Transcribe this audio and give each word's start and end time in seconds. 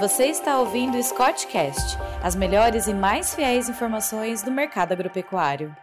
Você 0.00 0.24
está 0.24 0.58
ouvindo 0.58 0.96
o 0.96 1.02
Scottcast, 1.02 1.98
as 2.22 2.34
melhores 2.34 2.86
e 2.86 2.94
mais 2.94 3.34
fiéis 3.34 3.68
informações 3.68 4.42
do 4.42 4.50
mercado 4.50 4.92
agropecuário. 4.92 5.76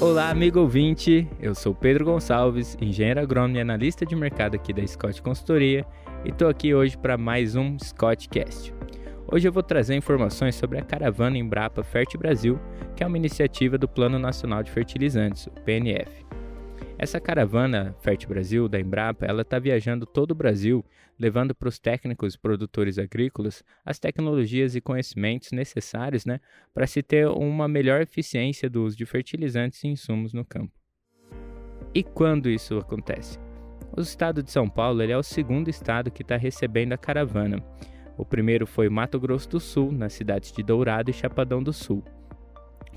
Olá, 0.00 0.30
amigo 0.30 0.60
ouvinte. 0.60 1.28
Eu 1.40 1.52
sou 1.52 1.74
Pedro 1.74 2.04
Gonçalves, 2.04 2.78
engenheiro 2.80 3.18
agrônomo 3.18 3.56
e 3.56 3.60
analista 3.60 4.06
de 4.06 4.14
mercado 4.14 4.54
aqui 4.54 4.72
da 4.72 4.86
Scott 4.86 5.20
Consultoria, 5.20 5.84
e 6.24 6.28
estou 6.28 6.48
aqui 6.48 6.72
hoje 6.72 6.96
para 6.96 7.18
mais 7.18 7.56
um 7.56 7.76
Scottcast. 7.76 8.72
Hoje 9.26 9.48
eu 9.48 9.52
vou 9.52 9.62
trazer 9.62 9.96
informações 9.96 10.54
sobre 10.54 10.78
a 10.78 10.84
caravana 10.84 11.38
Embrapa 11.38 11.82
Fert 11.82 12.16
Brasil, 12.16 12.60
que 12.94 13.02
é 13.02 13.06
uma 13.06 13.18
iniciativa 13.18 13.76
do 13.76 13.88
Plano 13.88 14.16
Nacional 14.16 14.62
de 14.62 14.70
Fertilizantes, 14.70 15.48
o 15.48 15.50
PNF. 15.62 16.24
Essa 17.02 17.18
caravana 17.18 17.96
Fert 18.02 18.26
Brasil 18.26 18.68
da 18.68 18.78
Embrapa, 18.78 19.24
ela 19.24 19.40
está 19.40 19.58
viajando 19.58 20.04
todo 20.04 20.32
o 20.32 20.34
Brasil, 20.34 20.84
levando 21.18 21.54
para 21.54 21.66
os 21.66 21.78
técnicos 21.78 22.34
e 22.34 22.38
produtores 22.38 22.98
agrícolas 22.98 23.64
as 23.82 23.98
tecnologias 23.98 24.76
e 24.76 24.82
conhecimentos 24.82 25.50
necessários, 25.50 26.26
né, 26.26 26.40
para 26.74 26.86
se 26.86 27.02
ter 27.02 27.26
uma 27.26 27.66
melhor 27.66 28.02
eficiência 28.02 28.68
do 28.68 28.84
uso 28.84 28.98
de 28.98 29.06
fertilizantes 29.06 29.82
e 29.82 29.88
insumos 29.88 30.34
no 30.34 30.44
campo. 30.44 30.74
E 31.94 32.02
quando 32.02 32.50
isso 32.50 32.76
acontece? 32.76 33.38
O 33.96 34.02
estado 34.02 34.42
de 34.42 34.50
São 34.50 34.68
Paulo 34.68 35.00
é 35.00 35.16
o 35.16 35.22
segundo 35.22 35.70
estado 35.70 36.10
que 36.10 36.20
está 36.20 36.36
recebendo 36.36 36.92
a 36.92 36.98
caravana. 36.98 37.64
O 38.18 38.26
primeiro 38.26 38.66
foi 38.66 38.90
Mato 38.90 39.18
Grosso 39.18 39.48
do 39.48 39.58
Sul, 39.58 39.90
nas 39.90 40.12
cidades 40.12 40.52
de 40.52 40.62
Dourado 40.62 41.08
e 41.08 41.14
Chapadão 41.14 41.62
do 41.62 41.72
Sul. 41.72 42.04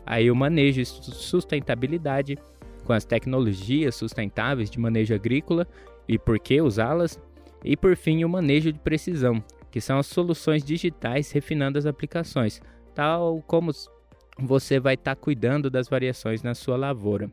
Aí 0.04 0.30
o 0.30 0.36
manejo 0.36 0.82
e 0.82 0.84
sustentabilidade 0.84 2.36
com 2.84 2.92
as 2.92 3.04
tecnologias 3.04 3.94
sustentáveis 3.94 4.70
de 4.70 4.78
manejo 4.78 5.14
agrícola 5.14 5.66
e 6.06 6.18
por 6.18 6.38
que 6.38 6.60
usá-las, 6.60 7.18
e 7.64 7.76
por 7.76 7.96
fim 7.96 8.24
o 8.24 8.28
manejo 8.28 8.72
de 8.72 8.78
precisão, 8.78 9.42
que 9.70 9.80
são 9.80 9.98
as 9.98 10.06
soluções 10.06 10.62
digitais 10.62 11.32
refinando 11.32 11.78
as 11.78 11.86
aplicações, 11.86 12.60
tal 12.94 13.42
como 13.46 13.72
você 14.38 14.78
vai 14.78 14.94
estar 14.94 15.14
tá 15.14 15.20
cuidando 15.20 15.70
das 15.70 15.88
variações 15.88 16.42
na 16.42 16.54
sua 16.54 16.76
lavoura. 16.76 17.30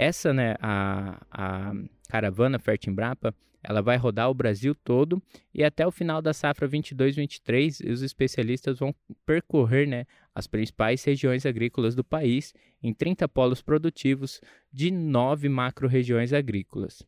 Essa, 0.00 0.32
né, 0.32 0.54
a, 0.60 1.20
a 1.28 1.72
caravana 2.08 2.56
Fertimbrapa, 2.60 3.34
ela 3.64 3.82
vai 3.82 3.96
rodar 3.96 4.30
o 4.30 4.34
Brasil 4.34 4.72
todo 4.72 5.20
e 5.52 5.64
até 5.64 5.84
o 5.84 5.90
final 5.90 6.22
da 6.22 6.32
safra 6.32 6.68
22-23 6.68 7.90
os 7.90 8.00
especialistas 8.00 8.78
vão 8.78 8.94
percorrer 9.26 9.88
né, 9.88 10.06
as 10.32 10.46
principais 10.46 11.02
regiões 11.02 11.44
agrícolas 11.44 11.96
do 11.96 12.04
país 12.04 12.54
em 12.80 12.94
30 12.94 13.28
polos 13.28 13.60
produtivos 13.60 14.40
de 14.72 14.92
nove 14.92 15.48
macro-regiões 15.48 16.32
agrícolas. 16.32 17.02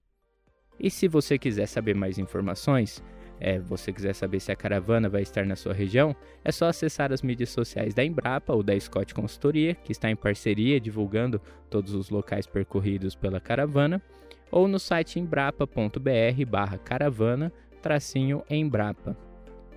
E 0.76 0.90
se 0.90 1.06
você 1.06 1.38
quiser 1.38 1.66
saber 1.66 1.94
mais 1.94 2.18
informações, 2.18 3.00
é, 3.40 3.58
você 3.58 3.92
quiser 3.92 4.14
saber 4.14 4.38
se 4.38 4.52
a 4.52 4.56
caravana 4.56 5.08
vai 5.08 5.22
estar 5.22 5.46
na 5.46 5.56
sua 5.56 5.72
região, 5.72 6.14
é 6.44 6.52
só 6.52 6.66
acessar 6.66 7.12
as 7.12 7.22
mídias 7.22 7.48
sociais 7.50 7.94
da 7.94 8.04
Embrapa 8.04 8.52
ou 8.52 8.62
da 8.62 8.78
Scott 8.78 9.14
Consultoria, 9.14 9.74
que 9.74 9.92
está 9.92 10.10
em 10.10 10.16
parceria 10.16 10.78
divulgando 10.78 11.40
todos 11.70 11.94
os 11.94 12.10
locais 12.10 12.46
percorridos 12.46 13.14
pela 13.14 13.40
caravana, 13.40 14.02
ou 14.50 14.68
no 14.68 14.78
site 14.78 15.18
embrapa.br 15.18 16.46
barra 16.46 16.76
caravana 16.76 17.52
tracinho 17.80 18.42
Embrapa. 18.50 19.16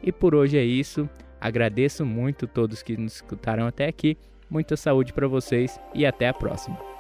E 0.02 0.12
por 0.12 0.36
hoje 0.36 0.58
é 0.58 0.64
isso, 0.64 1.10
agradeço 1.40 2.06
muito 2.06 2.46
todos 2.46 2.84
que 2.84 2.98
nos 2.98 3.16
escutaram 3.16 3.66
até 3.66 3.88
aqui, 3.88 4.18
muita 4.50 4.76
saúde 4.76 5.14
para 5.14 5.28
vocês 5.28 5.80
e 5.94 6.06
até 6.06 6.28
a 6.28 6.34
próxima. 6.34 6.93